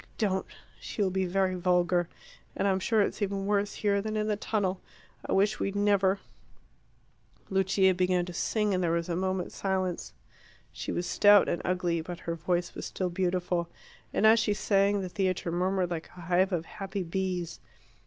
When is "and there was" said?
8.73-9.09